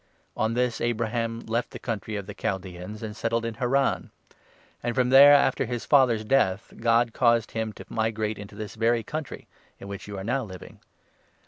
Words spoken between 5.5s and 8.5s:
his father's death, God caused him to migrate